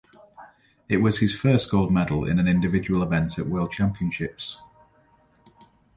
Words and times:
It 0.89 0.97
was 0.97 1.19
his 1.19 1.39
first 1.39 1.69
gold 1.69 1.93
medal 1.93 2.25
in 2.27 2.39
an 2.39 2.47
individual 2.47 3.03
event 3.03 3.37
at 3.37 3.45
world 3.45 3.71
championships. 3.71 4.59